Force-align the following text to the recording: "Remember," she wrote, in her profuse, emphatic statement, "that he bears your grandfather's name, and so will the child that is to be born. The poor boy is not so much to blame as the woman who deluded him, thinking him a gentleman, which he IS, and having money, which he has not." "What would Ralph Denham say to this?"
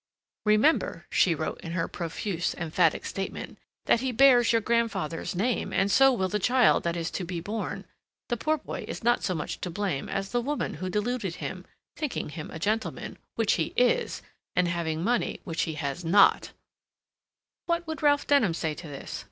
"Remember," 0.47 1.05
she 1.11 1.35
wrote, 1.35 1.61
in 1.61 1.73
her 1.73 1.87
profuse, 1.87 2.55
emphatic 2.55 3.05
statement, 3.05 3.59
"that 3.85 3.99
he 3.99 4.11
bears 4.11 4.51
your 4.51 4.59
grandfather's 4.59 5.35
name, 5.35 5.71
and 5.71 5.91
so 5.91 6.11
will 6.11 6.27
the 6.27 6.39
child 6.39 6.81
that 6.81 6.97
is 6.97 7.11
to 7.11 7.23
be 7.23 7.39
born. 7.39 7.85
The 8.29 8.35
poor 8.37 8.57
boy 8.57 8.85
is 8.87 9.03
not 9.03 9.23
so 9.23 9.35
much 9.35 9.61
to 9.61 9.69
blame 9.69 10.09
as 10.09 10.31
the 10.31 10.41
woman 10.41 10.73
who 10.81 10.89
deluded 10.89 11.35
him, 11.35 11.65
thinking 11.95 12.29
him 12.29 12.49
a 12.49 12.57
gentleman, 12.57 13.19
which 13.35 13.53
he 13.61 13.73
IS, 13.77 14.23
and 14.55 14.67
having 14.67 15.03
money, 15.03 15.39
which 15.43 15.61
he 15.69 15.75
has 15.75 16.03
not." 16.03 16.51
"What 17.67 17.85
would 17.85 18.01
Ralph 18.01 18.25
Denham 18.25 18.55
say 18.55 18.73
to 18.73 18.87
this?" 18.87 19.19